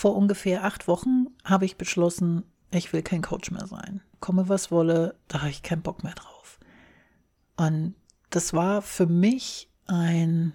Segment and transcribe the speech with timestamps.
[0.00, 4.00] vor ungefähr acht Wochen habe ich beschlossen, ich will kein Coach mehr sein.
[4.18, 6.58] Komme was wolle, da habe ich keinen Bock mehr drauf.
[7.58, 7.94] Und
[8.30, 10.54] das war für mich ein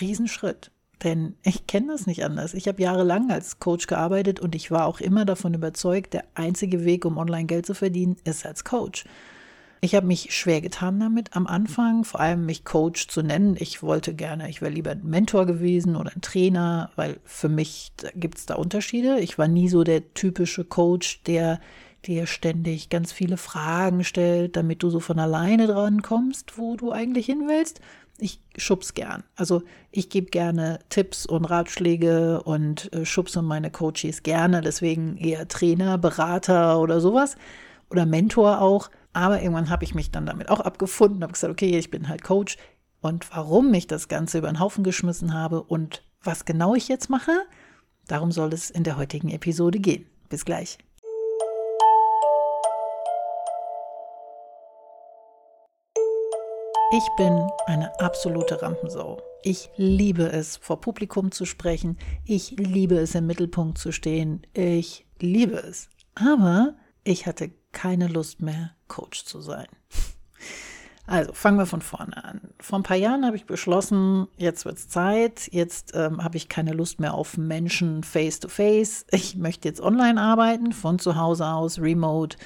[0.00, 0.72] Riesenschritt.
[1.04, 2.52] Denn ich kenne das nicht anders.
[2.52, 6.84] Ich habe jahrelang als Coach gearbeitet und ich war auch immer davon überzeugt, der einzige
[6.84, 9.04] Weg, um online Geld zu verdienen, ist als Coach.
[9.80, 13.56] Ich habe mich schwer getan damit am Anfang, vor allem mich Coach zu nennen.
[13.58, 17.92] Ich wollte gerne, ich wäre lieber ein Mentor gewesen oder ein Trainer, weil für mich
[18.14, 19.20] gibt es da Unterschiede.
[19.20, 21.60] Ich war nie so der typische Coach, der
[22.06, 26.92] dir ständig ganz viele Fragen stellt, damit du so von alleine dran kommst, wo du
[26.92, 27.80] eigentlich hin willst.
[28.18, 29.24] Ich schub's gern.
[29.34, 34.60] Also ich gebe gerne Tipps und Ratschläge und äh, schubse meine Coaches gerne.
[34.60, 37.36] Deswegen eher Trainer, Berater oder sowas
[37.90, 38.90] oder Mentor auch.
[39.14, 42.22] Aber irgendwann habe ich mich dann damit auch abgefunden, habe gesagt, okay, ich bin halt
[42.22, 42.58] Coach.
[43.00, 47.10] Und warum ich das Ganze über den Haufen geschmissen habe und was genau ich jetzt
[47.10, 47.32] mache,
[48.08, 50.06] darum soll es in der heutigen Episode gehen.
[50.28, 50.78] Bis gleich.
[56.96, 59.20] Ich bin eine absolute Rampensau.
[59.42, 61.98] Ich liebe es, vor Publikum zu sprechen.
[62.24, 64.46] Ich liebe es, im Mittelpunkt zu stehen.
[64.54, 65.88] Ich liebe es.
[66.14, 69.66] Aber ich hatte keine Lust mehr, Coach zu sein.
[71.06, 72.40] Also fangen wir von vorne an.
[72.60, 76.48] Vor ein paar Jahren habe ich beschlossen, jetzt wird es Zeit, jetzt ähm, habe ich
[76.48, 79.04] keine Lust mehr auf Menschen face to face.
[79.10, 82.38] Ich möchte jetzt online arbeiten, von zu Hause aus, remote.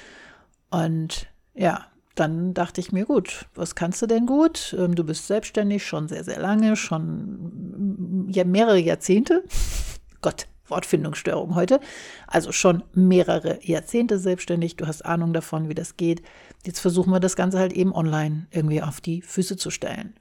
[0.71, 4.75] Und ja, dann dachte ich mir, gut, was kannst du denn gut?
[4.77, 9.45] Ähm, du bist selbstständig schon sehr, sehr lange, schon ja, mehrere Jahrzehnte.
[10.21, 11.79] Gott, Wortfindungsstörung heute.
[12.27, 14.75] Also schon mehrere Jahrzehnte selbstständig.
[14.75, 16.21] Du hast Ahnung davon, wie das geht.
[16.65, 20.15] Jetzt versuchen wir das Ganze halt eben online irgendwie auf die Füße zu stellen.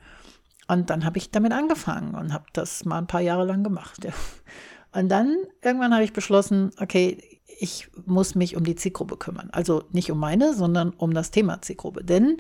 [0.69, 4.05] Und dann habe ich damit angefangen und habe das mal ein paar Jahre lang gemacht.
[4.05, 4.13] Ja.
[4.93, 7.19] Und dann irgendwann habe ich beschlossen, okay,
[7.61, 9.49] ich muss mich um die Zielgruppe kümmern.
[9.53, 12.05] Also nicht um meine, sondern um das Thema Zielgruppe.
[12.05, 12.37] Denn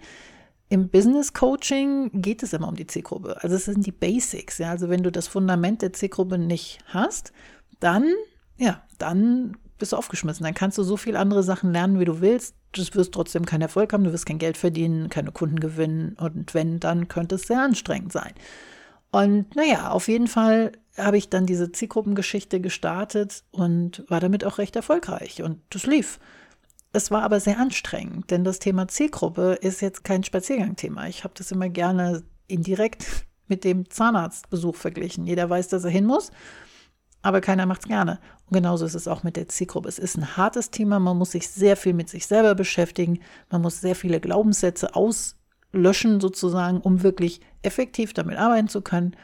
[0.69, 3.43] im Business Coaching geht es immer um die Zielgruppe.
[3.43, 4.59] Also es sind die Basics.
[4.59, 4.71] Ja?
[4.71, 7.33] Also wenn du das Fundament der Zielgruppe nicht hast
[7.81, 8.13] dann,
[8.57, 10.45] ja, dann bist du aufgeschmissen.
[10.45, 12.55] Dann kannst du so viel andere Sachen lernen, wie du willst.
[12.73, 16.17] Du wirst trotzdem keinen Erfolg haben, du wirst kein Geld verdienen, keine Kunden gewinnen.
[16.19, 18.33] Und wenn, dann könnte es sehr anstrengend sein.
[19.11, 24.59] Und naja, auf jeden Fall habe ich dann diese Zielgruppengeschichte gestartet und war damit auch
[24.59, 25.43] recht erfolgreich.
[25.43, 26.19] Und das lief.
[26.93, 31.07] Es war aber sehr anstrengend, denn das Thema Zielgruppe ist jetzt kein Spaziergangthema.
[31.07, 33.07] Ich habe das immer gerne indirekt
[33.47, 35.27] mit dem Zahnarztbesuch verglichen.
[35.27, 36.31] Jeder weiß, dass er hin muss
[37.23, 38.21] aber keiner macht es gerne.
[38.47, 39.89] Und genauso ist es auch mit der Zielgruppe.
[39.89, 43.21] Es ist ein hartes Thema, man muss sich sehr viel mit sich selber beschäftigen,
[43.51, 49.17] man muss sehr viele Glaubenssätze auslöschen sozusagen, um wirklich effektiv damit arbeiten zu können.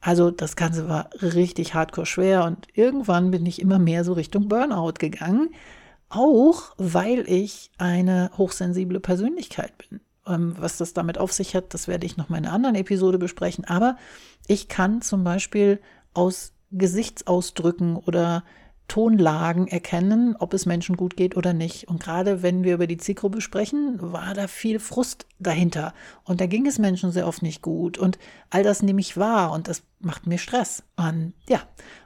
[0.00, 4.48] Also das Ganze war richtig hardcore schwer und irgendwann bin ich immer mehr so Richtung
[4.48, 5.50] Burnout gegangen,
[6.08, 10.00] auch weil ich eine hochsensible Persönlichkeit bin.
[10.26, 13.18] Ähm, was das damit auf sich hat, das werde ich noch in einer anderen Episode
[13.18, 13.64] besprechen.
[13.64, 13.96] Aber
[14.46, 15.80] ich kann zum Beispiel
[16.14, 18.44] aus Gesichtsausdrücken oder
[18.88, 21.88] Tonlagen erkennen, ob es Menschen gut geht oder nicht.
[21.88, 25.92] Und gerade wenn wir über die Zielgruppe sprechen, war da viel Frust dahinter.
[26.22, 27.98] Und da ging es Menschen sehr oft nicht gut.
[27.98, 28.18] Und
[28.50, 30.84] all das nehme ich wahr und das macht mir Stress.
[30.96, 31.60] Und ja,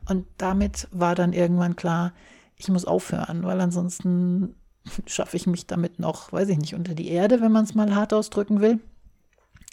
[0.09, 2.13] und damit war dann irgendwann klar,
[2.57, 4.55] ich muss aufhören, weil ansonsten
[5.07, 7.95] schaffe ich mich damit noch, weiß ich nicht, unter die Erde, wenn man es mal
[7.95, 8.81] hart ausdrücken will.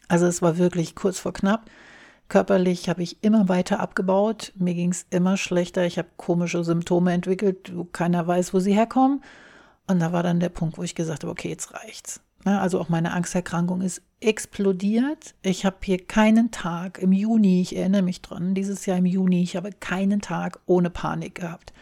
[0.09, 1.69] Also es war wirklich kurz vor knapp.
[2.29, 4.53] Körperlich habe ich immer weiter abgebaut.
[4.55, 5.85] Mir ging es immer schlechter.
[5.85, 9.23] Ich habe komische Symptome entwickelt, wo keiner weiß, wo sie herkommen.
[9.87, 12.21] Und da war dann der Punkt, wo ich gesagt habe, okay, jetzt reicht's.
[12.43, 15.35] Also auch meine Angsterkrankung ist explodiert.
[15.41, 19.41] Ich habe hier keinen Tag im Juni, ich erinnere mich dran, dieses Jahr im Juni,
[19.43, 21.73] ich habe keinen Tag ohne Panik gehabt.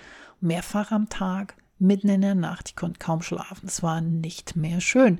[0.41, 3.67] Mehrfach am Tag, mitten in der Nacht, ich konnte kaum schlafen.
[3.67, 5.19] Es war nicht mehr schön.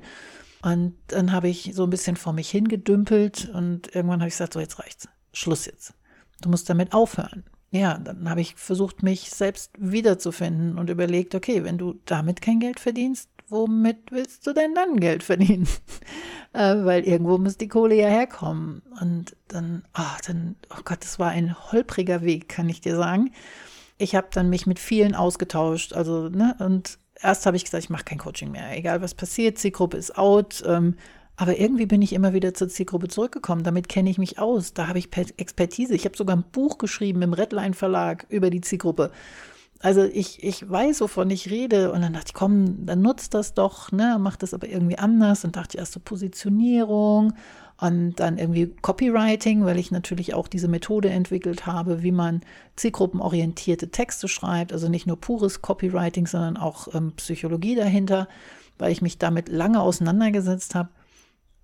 [0.62, 4.54] Und dann habe ich so ein bisschen vor mich hingedümpelt und irgendwann habe ich gesagt,
[4.54, 5.08] so jetzt reicht's.
[5.36, 5.94] Schluss jetzt.
[6.40, 7.44] Du musst damit aufhören.
[7.70, 12.60] Ja, dann habe ich versucht, mich selbst wiederzufinden und überlegt, okay, wenn du damit kein
[12.60, 15.68] Geld verdienst, womit willst du denn dann Geld verdienen?
[16.52, 18.82] äh, weil irgendwo muss die Kohle ja herkommen.
[19.00, 23.32] Und dann, ach, dann, oh Gott, das war ein holpriger Weg, kann ich dir sagen.
[23.98, 27.90] Ich habe dann mich mit vielen ausgetauscht, also, ne, und erst habe ich gesagt, ich
[27.90, 30.96] mache kein Coaching mehr, egal was passiert, Zielgruppe ist out, ähm,
[31.36, 33.62] aber irgendwie bin ich immer wieder zur Zielgruppe zurückgekommen.
[33.62, 34.72] Damit kenne ich mich aus.
[34.72, 35.94] Da habe ich Expertise.
[35.94, 39.10] Ich habe sogar ein Buch geschrieben im Redline Verlag über die Zielgruppe.
[39.80, 41.92] Also ich, ich weiß, wovon ich rede.
[41.92, 44.16] Und dann dachte ich, komm, dann nutzt das doch, ne?
[44.18, 45.44] Mach das aber irgendwie anders.
[45.44, 47.34] Und dachte ich erst so Positionierung
[47.78, 52.40] und dann irgendwie Copywriting, weil ich natürlich auch diese Methode entwickelt habe, wie man
[52.76, 54.72] zielgruppenorientierte Texte schreibt.
[54.72, 58.28] Also nicht nur pures Copywriting, sondern auch ähm, Psychologie dahinter,
[58.78, 60.88] weil ich mich damit lange auseinandergesetzt habe.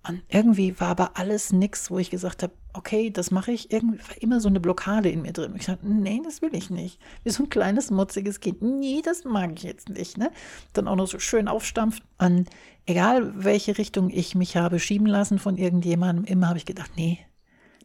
[0.07, 3.71] Und irgendwie war aber alles nichts, wo ich gesagt habe, okay, das mache ich.
[3.71, 5.53] Irgendwie war immer so eine Blockade in mir drin.
[5.55, 6.99] Ich sagte, nee, das will ich nicht.
[7.23, 8.61] Wie so ein kleines, mutziges Kind.
[8.61, 10.17] Nee, das mag ich jetzt nicht.
[10.17, 10.31] Ne?
[10.73, 12.03] Dann auch noch so schön aufstampft.
[12.17, 12.49] Und
[12.85, 17.19] egal, welche Richtung ich mich habe schieben lassen von irgendjemandem, immer habe ich gedacht, nee,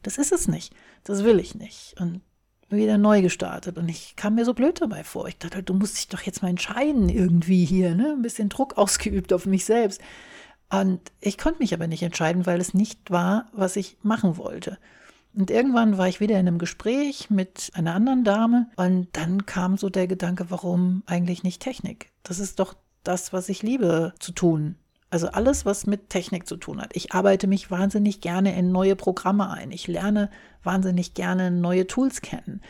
[0.03, 0.75] das ist es nicht.
[1.05, 1.95] Das will ich nicht.
[2.01, 2.23] Und
[2.71, 3.79] wieder neu gestartet.
[3.79, 5.29] Und ich kam mir so blöd dabei vor.
[5.29, 7.95] Ich dachte, du musst dich doch jetzt mal entscheiden irgendwie hier.
[7.95, 8.13] Ne?
[8.13, 10.01] Ein bisschen Druck ausgeübt auf mich selbst.
[10.71, 14.79] Und ich konnte mich aber nicht entscheiden, weil es nicht war, was ich machen wollte.
[15.35, 19.77] Und irgendwann war ich wieder in einem Gespräch mit einer anderen Dame und dann kam
[19.77, 22.11] so der Gedanke, warum eigentlich nicht Technik?
[22.23, 22.75] Das ist doch
[23.05, 24.77] das, was ich liebe zu tun.
[25.11, 26.95] Also alles, was mit Technik zu tun hat.
[26.95, 29.71] Ich arbeite mich wahnsinnig gerne in neue Programme ein.
[29.71, 30.31] Ich lerne
[30.63, 32.61] wahnsinnig gerne neue Tools kennen.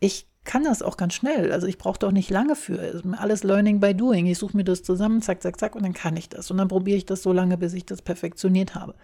[0.00, 1.52] Ich kann das auch ganz schnell.
[1.52, 3.02] Also ich brauche doch nicht lange für.
[3.18, 4.26] Alles Learning by Doing.
[4.26, 6.50] Ich suche mir das zusammen, zack, zack, zack, und dann kann ich das.
[6.50, 8.94] Und dann probiere ich das so lange, bis ich das perfektioniert habe.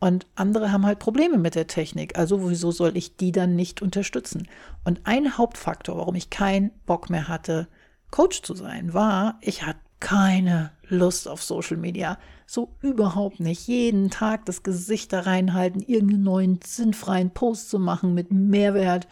[0.00, 2.18] Und andere haben halt Probleme mit der Technik.
[2.18, 4.48] Also wieso soll ich die dann nicht unterstützen?
[4.84, 7.68] Und ein Hauptfaktor, warum ich keinen Bock mehr hatte,
[8.10, 12.18] Coach zu sein, war, ich hatte keine Lust auf Social Media.
[12.46, 13.66] So überhaupt nicht.
[13.66, 19.08] Jeden Tag das Gesicht da reinhalten, irgendeinen neuen sinnfreien Post zu machen mit Mehrwert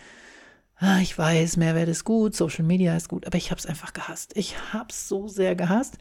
[0.83, 3.93] ah, ich weiß, Mehrwert ist gut, Social Media ist gut, aber ich habe es einfach
[3.93, 4.33] gehasst.
[4.35, 5.97] Ich habe es so sehr gehasst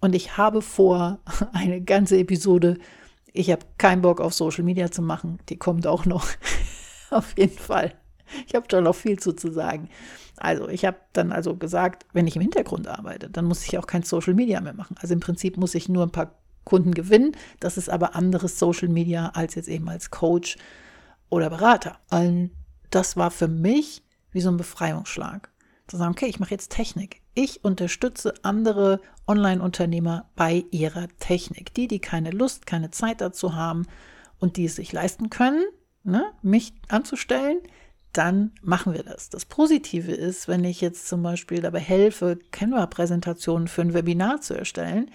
[0.00, 1.18] und ich habe vor,
[1.52, 2.78] eine ganze Episode,
[3.34, 6.26] ich habe keinen Bock auf Social Media zu machen, die kommt auch noch,
[7.10, 7.92] auf jeden Fall.
[8.46, 9.90] Ich habe da noch viel zu, zu sagen.
[10.38, 13.86] Also ich habe dann also gesagt, wenn ich im Hintergrund arbeite, dann muss ich auch
[13.86, 14.96] kein Social Media mehr machen.
[14.98, 17.32] Also im Prinzip muss ich nur ein paar Kunden gewinnen.
[17.60, 20.56] Das ist aber anderes Social Media als jetzt eben als Coach
[21.28, 21.98] oder Berater.
[22.08, 22.52] Und
[22.88, 24.02] das war für mich
[24.32, 25.50] wie so ein Befreiungsschlag.
[25.86, 27.22] Zu sagen, okay, ich mache jetzt Technik.
[27.34, 31.74] Ich unterstütze andere Online-Unternehmer bei ihrer Technik.
[31.74, 33.86] Die, die keine Lust, keine Zeit dazu haben
[34.38, 35.64] und die es sich leisten können,
[36.04, 37.58] ne, mich anzustellen,
[38.12, 39.30] dann machen wir das.
[39.30, 44.54] Das Positive ist, wenn ich jetzt zum Beispiel dabei helfe, Canva-Präsentationen für ein Webinar zu
[44.54, 45.10] erstellen,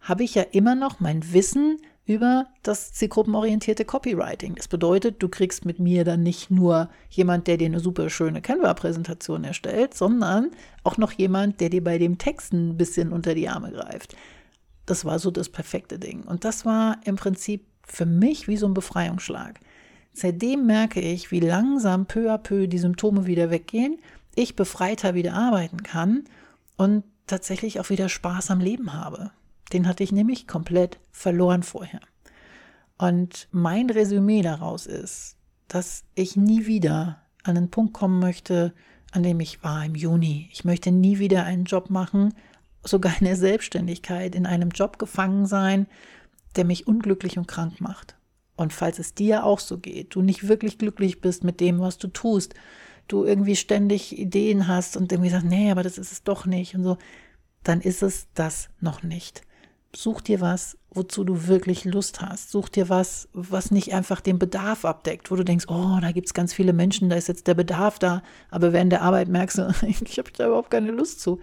[0.00, 4.54] habe ich ja immer noch mein Wissen über das zielgruppenorientierte Copywriting.
[4.54, 8.40] Das bedeutet, du kriegst mit mir dann nicht nur jemand, der dir eine super schöne
[8.40, 10.50] Canva-Präsentation erstellt, sondern
[10.84, 14.16] auch noch jemand, der dir bei dem Texten ein bisschen unter die Arme greift.
[14.86, 16.22] Das war so das perfekte Ding.
[16.22, 19.60] Und das war im Prinzip für mich wie so ein Befreiungsschlag.
[20.14, 23.98] Seitdem merke ich, wie langsam peu à peu die Symptome wieder weggehen,
[24.34, 26.24] ich befreiter wieder arbeiten kann
[26.78, 29.30] und tatsächlich auch wieder Spaß am Leben habe.
[29.72, 32.00] Den hatte ich nämlich komplett verloren vorher.
[32.96, 35.36] Und mein Resümee daraus ist,
[35.68, 38.74] dass ich nie wieder an den Punkt kommen möchte,
[39.12, 40.48] an dem ich war im Juni.
[40.52, 42.34] Ich möchte nie wieder einen Job machen,
[42.84, 45.86] sogar in der Selbstständigkeit, in einem Job gefangen sein,
[46.56, 48.16] der mich unglücklich und krank macht.
[48.56, 51.98] Und falls es dir auch so geht, du nicht wirklich glücklich bist mit dem, was
[51.98, 52.54] du tust,
[53.06, 56.74] du irgendwie ständig Ideen hast und irgendwie sagst, nee, aber das ist es doch nicht
[56.74, 56.98] und so,
[57.62, 59.42] dann ist es das noch nicht.
[59.94, 62.50] Such dir was, wozu du wirklich Lust hast.
[62.50, 66.26] Such dir was, was nicht einfach den Bedarf abdeckt, wo du denkst, oh, da gibt
[66.26, 69.58] es ganz viele Menschen, da ist jetzt der Bedarf da, aber während der Arbeit merkst
[69.58, 71.40] du, ich habe da überhaupt keine Lust zu.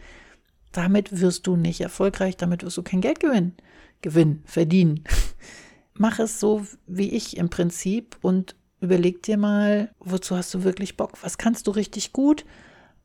[0.72, 3.56] Damit wirst du nicht erfolgreich, damit wirst du kein Geld gewinnen.
[4.02, 5.04] Gewinnen, verdienen.
[5.94, 10.98] Mach es so wie ich im Prinzip und überleg dir mal, wozu hast du wirklich
[10.98, 11.14] Bock?
[11.22, 12.46] Was kannst du richtig gut?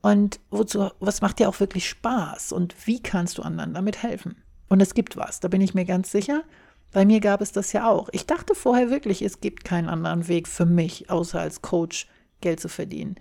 [0.03, 2.53] Und wozu, was macht dir auch wirklich Spaß?
[2.53, 4.43] Und wie kannst du anderen damit helfen?
[4.71, 6.45] Und es gibt was, da bin ich mir ganz sicher.
[6.93, 8.09] Bei mir gab es das ja auch.
[8.13, 12.09] Ich dachte vorher wirklich, es gibt keinen anderen Weg für mich, außer als Coach
[12.41, 13.17] Geld zu verdienen.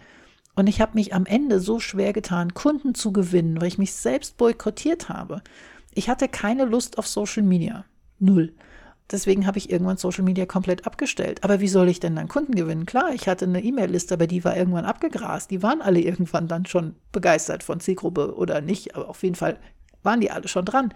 [0.55, 3.93] Und ich habe mich am Ende so schwer getan, Kunden zu gewinnen, weil ich mich
[3.93, 5.41] selbst boykottiert habe.
[5.93, 7.83] Ich hatte keine Lust auf Social Media.
[8.19, 8.53] Null.
[9.11, 11.43] Deswegen habe ich irgendwann Social Media komplett abgestellt.
[11.43, 12.85] Aber wie soll ich denn dann Kunden gewinnen?
[12.85, 15.49] Klar, ich hatte eine E-Mail-Liste, aber die war irgendwann abgegrast.
[15.49, 18.95] Die waren alle irgendwann dann schon begeistert von Zielgruppe oder nicht.
[18.95, 19.57] Aber auf jeden Fall
[20.03, 20.93] waren die alle schon dran.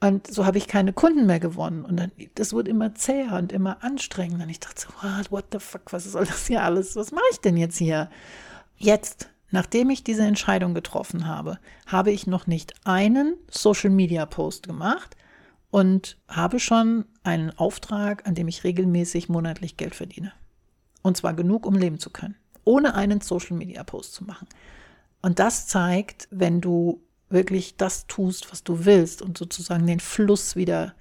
[0.00, 1.84] Und so habe ich keine Kunden mehr gewonnen.
[1.84, 4.44] Und dann, das wurde immer zäher und immer anstrengender.
[4.44, 6.96] Und ich dachte so, what, what the fuck, was soll das hier alles?
[6.96, 8.10] Was mache ich denn jetzt hier?
[8.76, 14.66] Jetzt, nachdem ich diese Entscheidung getroffen habe, habe ich noch nicht einen Social Media Post
[14.66, 15.16] gemacht
[15.70, 20.32] und habe schon einen Auftrag, an dem ich regelmäßig monatlich Geld verdiene.
[21.02, 22.36] Und zwar genug, um leben zu können.
[22.64, 24.46] Ohne einen Social Media Post zu machen.
[25.22, 30.56] Und das zeigt, wenn du wirklich das tust, was du willst und sozusagen den Fluss
[30.56, 30.94] wieder,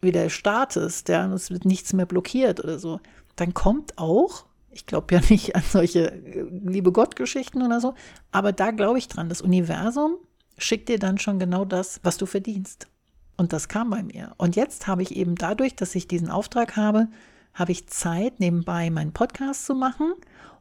[0.00, 3.00] wieder startest, ja, und es wird nichts mehr blockiert oder so,
[3.36, 7.94] dann kommt auch, ich glaube ja nicht an solche äh, liebe Gott-Geschichten oder so,
[8.32, 10.16] aber da glaube ich dran, das Universum
[10.58, 12.86] schickt dir dann schon genau das, was du verdienst.
[13.36, 14.34] Und das kam bei mir.
[14.36, 17.08] Und jetzt habe ich eben dadurch, dass ich diesen Auftrag habe,
[17.54, 20.12] habe ich Zeit, nebenbei meinen Podcast zu machen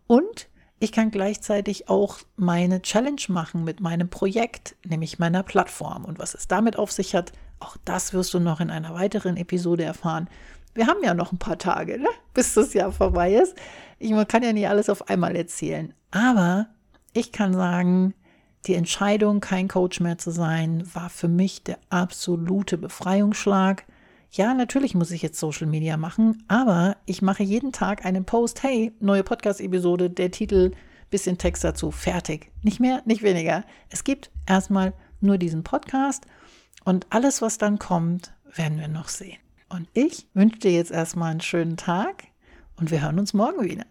[0.07, 0.48] und
[0.79, 6.05] ich kann gleichzeitig auch meine Challenge machen mit meinem Projekt, nämlich meiner Plattform.
[6.05, 9.35] Und was es damit auf sich hat, auch das wirst du noch in einer weiteren
[9.35, 10.29] Episode erfahren.
[10.73, 12.07] Wir haben ja noch ein paar Tage, ne?
[12.33, 13.55] bis das Jahr vorbei ist.
[13.97, 15.93] Ich man kann ja nicht alles auf einmal erzählen.
[16.11, 16.67] Aber
[17.11, 18.13] ich kann sagen,
[18.65, 23.85] die Entscheidung, kein Coach mehr zu sein, war für mich der absolute Befreiungsschlag.
[24.31, 28.61] Ja, natürlich muss ich jetzt Social Media machen, aber ich mache jeden Tag einen Post.
[28.61, 30.71] Hey, neue Podcast-Episode, der Titel,
[31.09, 32.51] bisschen Text dazu, fertig.
[32.61, 33.63] Nicht mehr, nicht weniger.
[33.89, 36.27] Es gibt erstmal nur diesen Podcast
[36.85, 39.39] und alles, was dann kommt, werden wir noch sehen.
[39.67, 42.25] Und ich wünsche dir jetzt erstmal einen schönen Tag
[42.75, 43.85] und wir hören uns morgen wieder.